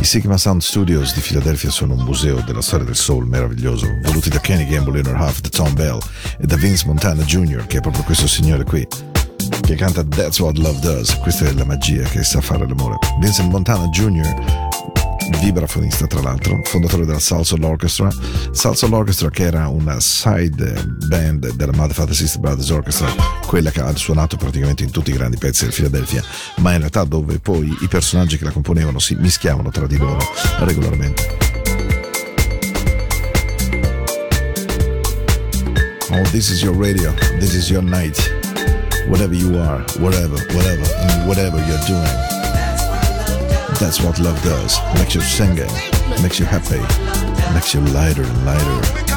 I 0.00 0.04
Sigma 0.04 0.38
Sound 0.38 0.62
Studios 0.62 1.12
di 1.12 1.20
Filadelfia 1.20 1.68
sono 1.68 1.92
un 1.92 2.02
museo 2.02 2.40
della 2.46 2.62
storia 2.62 2.86
del 2.86 2.96
soul 2.96 3.26
meraviglioso, 3.26 3.86
voluti 4.04 4.30
da 4.30 4.40
Kenny 4.40 4.66
Gamble, 4.66 5.02
Leonard 5.02 5.20
Half, 5.20 5.40
da 5.40 5.48
Tom 5.50 5.74
Bell 5.74 5.98
e 6.40 6.46
da 6.46 6.56
Vince 6.56 6.86
Montana 6.86 7.22
Jr., 7.22 7.66
che 7.66 7.76
è 7.76 7.80
proprio 7.82 8.02
questo 8.04 8.26
signore 8.26 8.64
qui 8.64 8.86
che 9.60 9.74
canta 9.74 10.02
That's 10.02 10.38
What 10.38 10.56
Love 10.56 10.78
Does. 10.80 11.18
Questa 11.18 11.44
è 11.44 11.52
la 11.52 11.64
magia 11.66 12.04
che 12.04 12.22
sa 12.24 12.40
fare 12.40 12.66
l'amore. 12.66 12.96
Vincent 13.20 13.50
Montana 13.50 13.86
Jr 13.88 14.70
vibrafonista 15.40 16.06
tra 16.06 16.20
l'altro, 16.20 16.60
fondatore 16.64 17.06
della 17.06 17.18
Salsa 17.18 17.56
Orchestra. 17.60 18.10
Salsoul 18.50 18.92
Orchestra 18.92 19.30
che 19.30 19.44
era 19.44 19.68
una 19.68 19.98
side 20.00 20.84
band 21.06 21.54
della 21.54 21.72
Mother 21.72 21.94
Father 21.94 22.14
Sister 22.14 22.40
Brothers 22.40 22.70
Orchestra 22.70 23.31
quella 23.52 23.70
che 23.70 23.82
ha 23.82 23.94
suonato 23.94 24.38
praticamente 24.38 24.82
in 24.82 24.90
tutti 24.90 25.10
i 25.10 25.12
grandi 25.12 25.36
pezzi 25.36 25.64
del 25.64 25.74
Philadelphia, 25.74 26.24
ma 26.60 26.72
in 26.72 26.78
realtà 26.78 27.04
dove 27.04 27.38
poi 27.38 27.76
i 27.82 27.86
personaggi 27.86 28.38
che 28.38 28.44
la 28.44 28.50
componevano 28.50 28.98
si 28.98 29.14
mischiavano 29.14 29.68
tra 29.68 29.86
di 29.86 29.98
loro 29.98 30.26
regolarmente. 30.60 31.36
Oh, 36.12 36.22
this 36.30 36.48
is 36.48 36.62
your 36.62 36.74
radio, 36.74 37.12
this 37.40 37.52
is 37.52 37.68
your 37.68 37.82
night. 37.82 38.16
Whatever 39.08 39.34
you 39.34 39.58
are, 39.58 39.84
whatever, 39.98 40.42
whatever, 40.54 40.86
whatever 41.26 41.58
you're 41.66 41.84
doing. 41.84 42.16
That's 43.78 44.00
what 44.00 44.18
love 44.18 44.40
does. 44.42 44.80
Makes 44.94 45.14
you 45.14 45.20
singing, 45.20 45.68
makes 46.22 46.38
you 46.38 46.46
happy, 46.46 46.80
makes 47.52 47.74
you 47.74 47.82
lighter 47.92 48.22
and 48.22 48.46
lighter. 48.46 49.11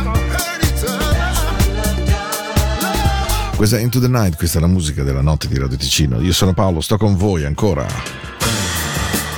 Questa 3.55 3.77
è 3.77 3.81
Into 3.81 4.01
the 4.01 4.09
Night, 4.09 4.35
questa 4.35 4.57
è 4.57 4.61
la 4.61 4.67
musica 4.67 5.01
della 5.03 5.21
notte 5.21 5.47
di 5.47 5.57
Radio 5.57 5.77
Ticino. 5.77 6.19
Io 6.19 6.33
sono 6.33 6.53
Paolo, 6.53 6.81
sto 6.81 6.97
con 6.97 7.15
voi 7.15 7.45
ancora 7.45 7.87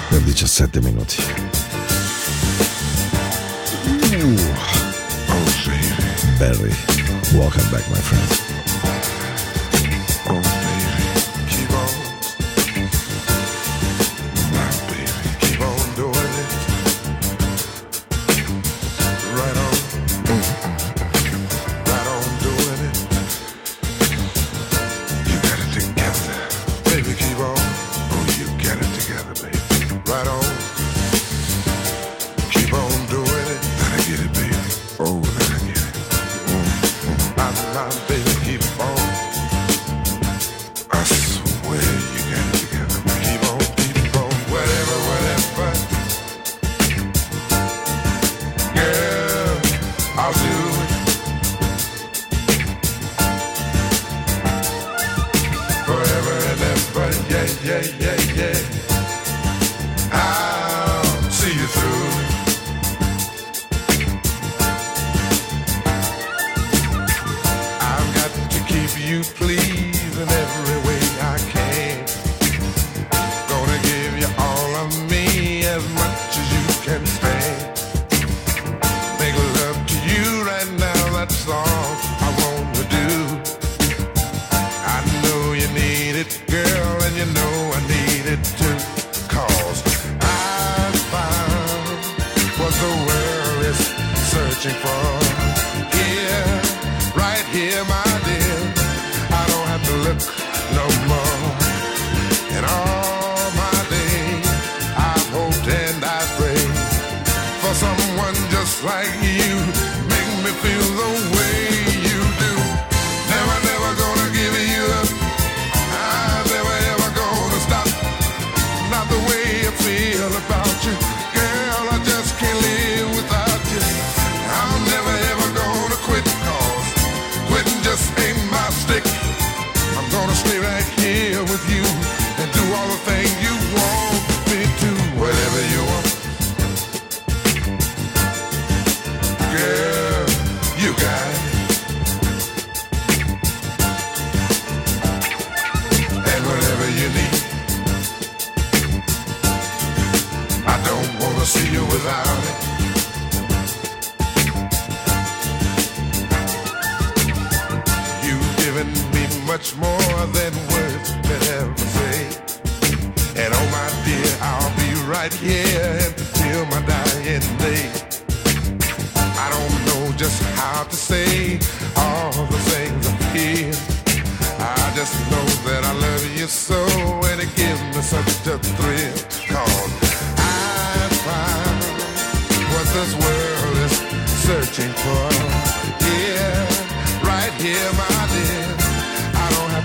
per 0.09 0.20
17 0.22 0.82
minuti. 0.82 1.15
Ooh. 4.15 4.55
Barry, 6.39 6.74
welcome 7.34 7.70
back 7.70 7.88
my 7.89 7.99
friend. 7.99 8.57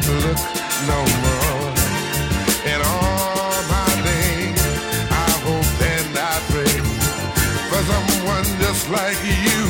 look 0.09 0.39
no 0.91 1.01
more. 1.25 1.73
In 2.73 2.81
all 2.83 3.57
my 3.75 3.91
days, 4.09 4.63
I 5.11 5.31
hope 5.47 5.81
and 5.95 6.19
I 6.19 6.37
pray 6.51 6.77
for 7.71 7.83
someone 7.93 8.45
just 8.61 8.91
like 8.91 9.21
you. 9.25 9.62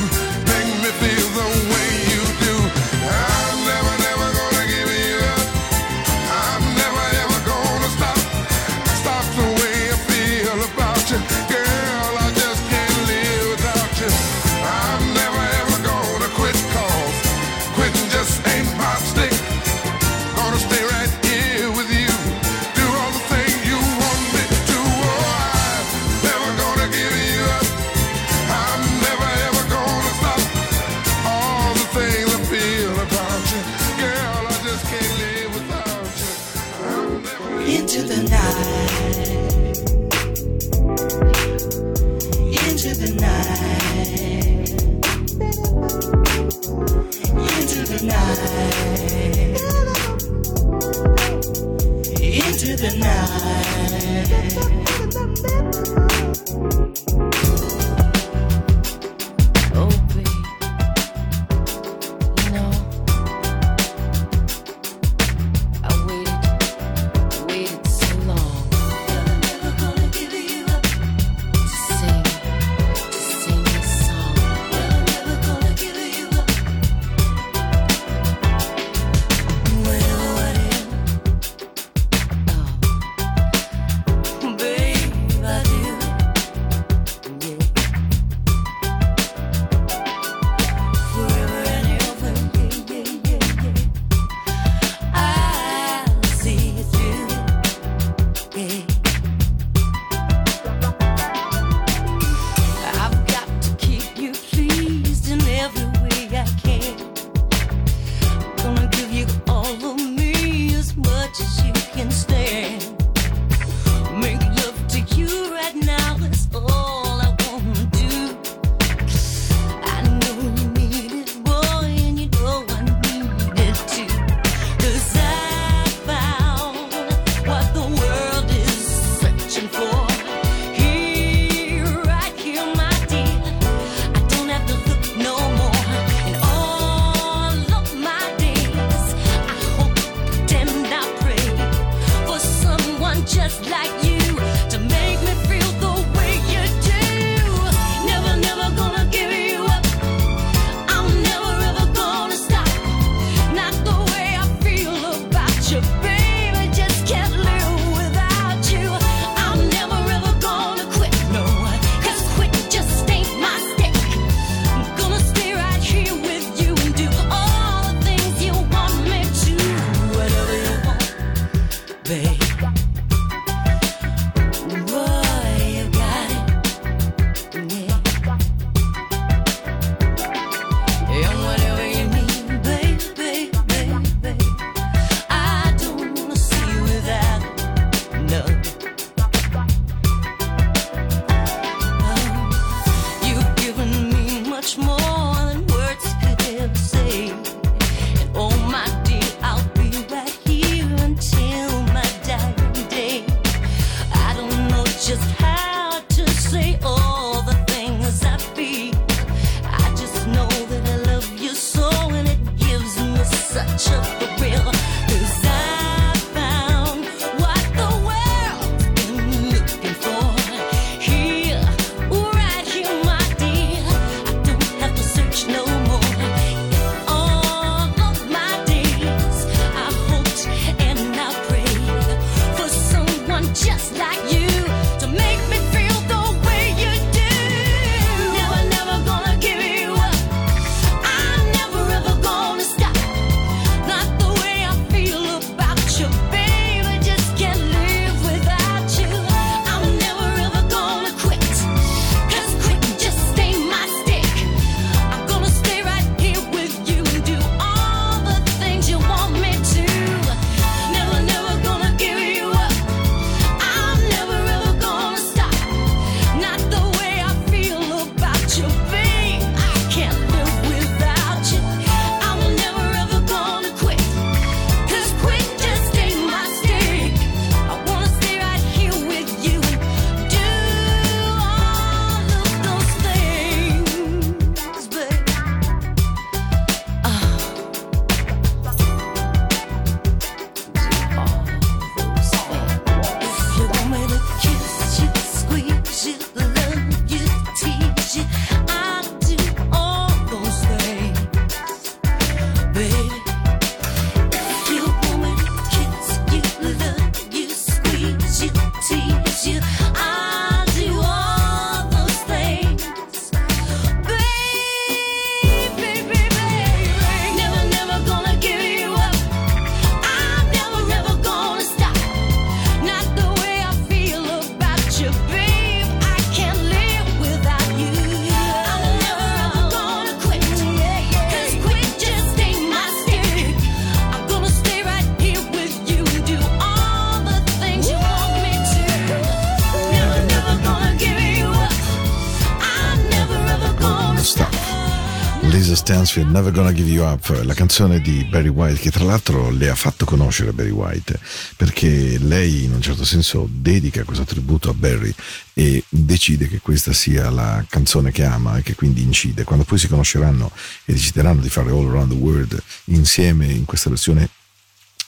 Stansfield, 345.93 346.31
Never 346.31 346.51
Gonna 346.53 346.73
Give 346.73 346.89
You 346.89 347.05
Up, 347.05 347.43
la 347.45 347.53
canzone 347.53 348.01
di 348.01 348.25
Barry 348.25 348.49
White, 348.49 348.81
che 348.81 348.91
tra 348.91 349.05
l'altro 349.05 349.51
le 349.51 349.69
ha 349.69 349.75
fatto 349.75 350.07
conoscere 350.07 350.55
Barry 350.55 350.71
White, 350.71 351.21
perché 351.55 352.17
lei 352.19 352.65
in 352.65 352.73
un 352.73 352.81
certo 352.81 353.05
senso 353.05 353.47
dedica 353.51 354.03
questo 354.03 354.25
tributo 354.25 354.71
a 354.71 354.73
Barry 354.73 355.15
e 355.53 355.85
decide 355.91 356.49
che 356.49 356.61
questa 356.61 356.95
sia 356.95 357.29
la 357.29 357.63
canzone 357.69 358.11
che 358.11 358.25
ama 358.25 358.57
e 358.57 358.63
che 358.63 358.75
quindi 358.75 359.03
incide. 359.03 359.45
Quando 359.45 359.65
poi 359.65 359.77
si 359.77 359.87
conosceranno 359.87 360.51
e 360.87 360.95
decideranno 360.95 361.43
di 361.43 361.51
fare 361.51 361.69
All 361.69 361.87
Around 361.87 362.13
the 362.13 362.19
World 362.19 362.63
insieme 362.85 363.49
in 363.49 363.67
questa 363.67 363.91
versione 363.91 364.31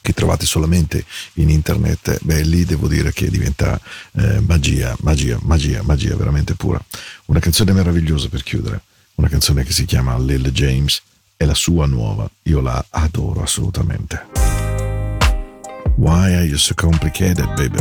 che 0.03 0.13
trovate 0.13 0.45
solamente 0.45 1.03
in 1.35 1.49
internet, 1.49 2.19
beh 2.21 2.43
lì 2.43 2.67
devo 2.67 2.89
dire 2.89 3.11
che 3.11 3.31
diventa 3.31 3.81
eh, 4.17 4.39
magia, 4.41 4.95
magia, 5.01 5.39
magia, 5.45 5.83
magia 5.83 6.15
veramente 6.15 6.53
pura. 6.57 6.85
Una 7.27 7.41
canzone 7.41 7.73
meravigliosa 7.73 8.29
per 8.29 8.43
chiudere, 8.43 8.83
una 9.17 9.29
canzone 9.29 9.65
che 9.65 9.73
si 9.73 9.85
chiama 9.85 10.19
Lil 10.19 10.51
James, 10.51 11.01
è 11.37 11.45
la 11.45 11.55
sua 11.55 11.87
nuova, 11.87 12.29
io 12.45 12.61
la 12.61 12.85
adoro 12.91 13.43
assolutamente. 13.43 14.27
Why 15.97 16.35
are 16.35 16.45
you 16.45 16.57
so 16.57 16.75
complicated, 16.75 17.47
baby? 17.55 17.81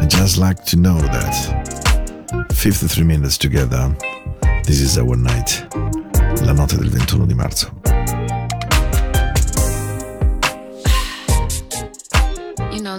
I 0.00 0.06
just 0.06 0.36
like 0.38 0.62
to 0.64 0.76
know 0.76 0.98
that. 0.98 2.52
53 2.52 3.04
minutes 3.04 3.36
together, 3.36 3.94
this 4.64 4.80
is 4.80 4.96
our 4.96 5.16
night, 5.16 5.66
la 6.42 6.52
notte 6.52 6.76
del 6.76 6.88
21 6.88 7.26
di 7.26 7.34
marzo. 7.34 7.70
You 12.72 12.80
know, 12.80 12.96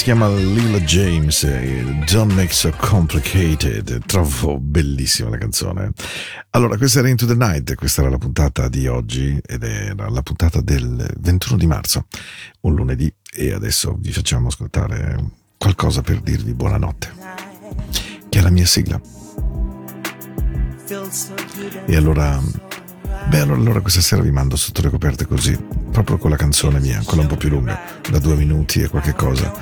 si 0.00 0.06
chiama 0.06 0.28
Lila 0.28 0.80
James, 0.80 1.46
Don't 2.10 2.32
Make 2.32 2.54
So 2.54 2.72
Complicated, 2.74 4.06
trovo 4.06 4.58
bellissima 4.58 5.28
la 5.28 5.36
canzone. 5.36 5.92
Allora, 6.52 6.78
questa 6.78 7.00
era 7.00 7.10
Into 7.10 7.26
the 7.26 7.34
Night, 7.34 7.74
questa 7.74 8.00
era 8.00 8.08
la 8.10 8.16
puntata 8.16 8.70
di 8.70 8.86
oggi 8.86 9.38
ed 9.44 9.62
era 9.62 10.08
la 10.08 10.22
puntata 10.22 10.62
del 10.62 11.06
21 11.18 11.58
di 11.58 11.66
marzo, 11.66 12.06
un 12.60 12.76
lunedì, 12.76 13.12
e 13.30 13.52
adesso 13.52 13.94
vi 14.00 14.10
facciamo 14.10 14.48
ascoltare 14.48 15.22
qualcosa 15.58 16.00
per 16.00 16.22
dirvi 16.22 16.54
buonanotte, 16.54 17.12
che 18.30 18.38
è 18.38 18.40
la 18.40 18.50
mia 18.50 18.64
sigla. 18.64 18.98
E 21.84 21.94
allora, 21.94 22.40
beh, 23.28 23.38
allora, 23.38 23.60
allora 23.60 23.80
questa 23.82 24.00
sera 24.00 24.22
vi 24.22 24.30
mando 24.30 24.56
sotto 24.56 24.80
le 24.80 24.88
coperte 24.88 25.26
così, 25.26 25.58
proprio 25.90 26.18
con 26.18 26.30
la 26.30 26.36
canzone 26.36 26.80
mia, 26.80 27.02
quella 27.04 27.22
un 27.22 27.28
po' 27.28 27.36
più 27.36 27.48
lunga, 27.48 27.78
da 28.08 28.18
due 28.18 28.34
minuti 28.36 28.80
e 28.80 28.88
qualche 28.88 29.12
cosa, 29.12 29.52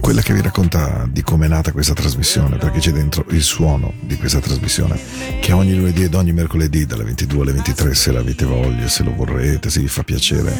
quella 0.00 0.22
che 0.22 0.32
vi 0.32 0.40
racconta 0.40 1.06
di 1.10 1.22
come 1.22 1.46
è 1.46 1.48
nata 1.48 1.72
questa 1.72 1.92
trasmissione, 1.92 2.56
perché 2.56 2.78
c'è 2.78 2.92
dentro 2.92 3.24
il 3.30 3.42
suono 3.42 3.92
di 4.00 4.16
questa 4.16 4.40
trasmissione, 4.40 4.98
che 5.40 5.52
ogni 5.52 5.74
lunedì 5.74 6.04
ed 6.04 6.14
ogni 6.14 6.32
mercoledì 6.32 6.86
dalle 6.86 7.04
22 7.04 7.42
alle 7.42 7.52
23, 7.52 7.94
se 7.94 8.12
l'avete 8.12 8.44
voglia, 8.44 8.88
se 8.88 9.02
lo 9.02 9.14
vorrete, 9.14 9.70
se 9.70 9.80
vi 9.80 9.88
fa 9.88 10.02
piacere, 10.02 10.58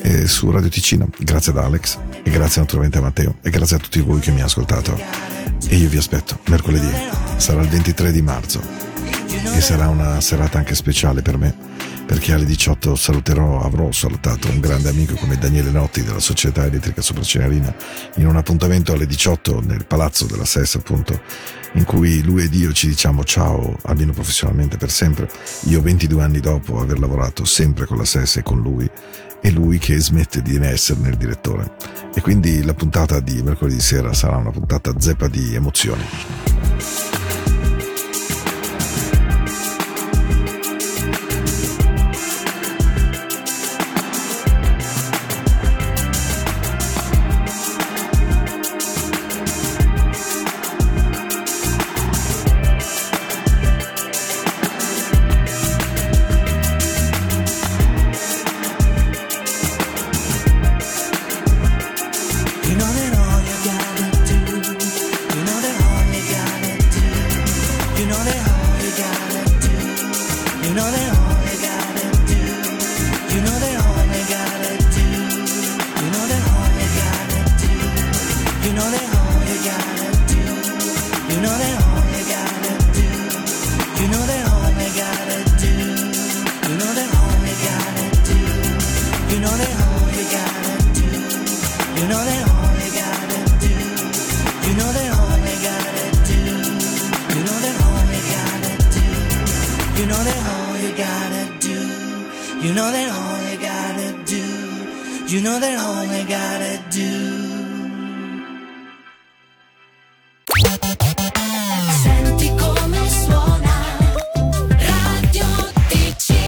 è 0.00 0.26
su 0.26 0.50
Radio 0.50 0.68
Ticino. 0.68 1.08
Grazie 1.18 1.52
ad 1.52 1.58
Alex 1.58 1.98
e 2.22 2.30
grazie 2.30 2.60
naturalmente 2.60 2.98
a 2.98 3.02
Matteo 3.02 3.36
e 3.40 3.50
grazie 3.50 3.76
a 3.76 3.78
tutti 3.78 4.00
voi 4.00 4.20
che 4.20 4.30
mi 4.30 4.38
hanno 4.38 4.46
ascoltato. 4.46 4.98
E 5.68 5.76
io 5.76 5.88
vi 5.88 5.96
aspetto 5.96 6.40
mercoledì, 6.48 6.90
sarà 7.36 7.62
il 7.62 7.68
23 7.68 8.10
di 8.10 8.20
marzo 8.20 8.60
e 9.54 9.60
sarà 9.60 9.88
una 9.88 10.20
serata 10.20 10.58
anche 10.58 10.74
speciale 10.74 11.22
per 11.22 11.38
me 11.38 11.70
perché 12.06 12.32
alle 12.32 12.44
18 12.44 12.94
saluterò, 12.94 13.62
avrò 13.62 13.90
salutato 13.92 14.48
un 14.48 14.60
grande 14.60 14.88
amico 14.88 15.14
come 15.14 15.38
Daniele 15.38 15.70
Notti 15.70 16.02
della 16.02 16.18
Società 16.18 16.64
Elettrica 16.64 17.00
Sopra 17.00 17.22
Cenerina 17.22 17.74
in 18.16 18.26
un 18.26 18.36
appuntamento 18.36 18.92
alle 18.92 19.06
18 19.06 19.60
nel 19.60 19.86
palazzo 19.86 20.26
della 20.26 20.44
SES 20.44 20.76
appunto 20.76 21.20
in 21.74 21.84
cui 21.84 22.22
lui 22.22 22.44
ed 22.44 22.54
io 22.54 22.72
ci 22.72 22.86
diciamo 22.88 23.24
ciao 23.24 23.78
almeno 23.84 24.12
professionalmente 24.12 24.76
per 24.76 24.90
sempre. 24.90 25.28
Io 25.64 25.80
22 25.80 26.22
anni 26.22 26.40
dopo 26.40 26.80
aver 26.80 26.98
lavorato 26.98 27.44
sempre 27.44 27.86
con 27.86 27.96
la 27.96 28.04
SES 28.04 28.38
e 28.38 28.42
con 28.42 28.60
lui 28.60 28.88
e 29.40 29.50
lui 29.50 29.78
che 29.78 29.98
smette 29.98 30.42
di 30.42 30.56
esserne 30.56 31.08
il 31.08 31.16
direttore. 31.16 31.74
E 32.14 32.20
quindi 32.20 32.62
la 32.62 32.74
puntata 32.74 33.20
di 33.20 33.42
mercoledì 33.42 33.80
sera 33.80 34.12
sarà 34.12 34.36
una 34.36 34.50
puntata 34.50 34.94
zeppa 34.98 35.28
di 35.28 35.54
emozioni 35.54 37.11